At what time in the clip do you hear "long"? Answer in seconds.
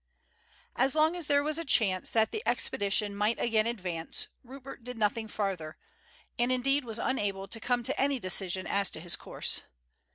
0.95-1.15